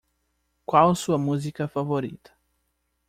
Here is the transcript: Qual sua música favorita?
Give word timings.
Qual 0.65 0.95
sua 0.95 1.15
música 1.19 1.67
favorita? 1.67 2.31